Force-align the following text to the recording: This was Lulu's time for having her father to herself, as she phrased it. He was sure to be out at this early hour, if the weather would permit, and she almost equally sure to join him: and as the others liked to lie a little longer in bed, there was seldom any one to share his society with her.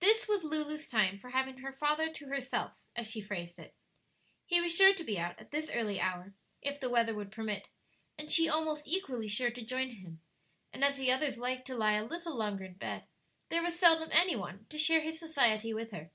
This 0.00 0.26
was 0.26 0.42
Lulu's 0.42 0.88
time 0.88 1.18
for 1.18 1.30
having 1.30 1.58
her 1.58 1.70
father 1.70 2.10
to 2.10 2.26
herself, 2.26 2.72
as 2.96 3.08
she 3.08 3.20
phrased 3.20 3.60
it. 3.60 3.76
He 4.44 4.60
was 4.60 4.74
sure 4.74 4.92
to 4.92 5.04
be 5.04 5.20
out 5.20 5.38
at 5.38 5.52
this 5.52 5.70
early 5.70 6.00
hour, 6.00 6.34
if 6.60 6.80
the 6.80 6.90
weather 6.90 7.14
would 7.14 7.30
permit, 7.30 7.68
and 8.18 8.28
she 8.28 8.48
almost 8.48 8.88
equally 8.88 9.28
sure 9.28 9.52
to 9.52 9.62
join 9.64 9.90
him: 9.90 10.20
and 10.72 10.82
as 10.84 10.96
the 10.96 11.12
others 11.12 11.38
liked 11.38 11.68
to 11.68 11.76
lie 11.76 11.92
a 11.92 12.04
little 12.04 12.34
longer 12.36 12.64
in 12.64 12.74
bed, 12.74 13.06
there 13.50 13.62
was 13.62 13.78
seldom 13.78 14.08
any 14.10 14.34
one 14.34 14.66
to 14.68 14.78
share 14.78 15.00
his 15.02 15.20
society 15.20 15.72
with 15.72 15.92
her. 15.92 16.10